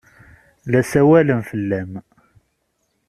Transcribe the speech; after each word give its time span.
La 0.65 0.81
ssawalent 0.83 1.43
fell-am. 1.49 1.91